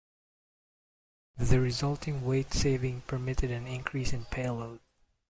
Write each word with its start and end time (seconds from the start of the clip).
The 1.37 1.59
resulting 1.59 2.25
weight 2.25 2.55
saving 2.55 3.01
permitted 3.01 3.51
an 3.51 3.67
increase 3.67 4.13
in 4.13 4.25
payload. 4.25 4.79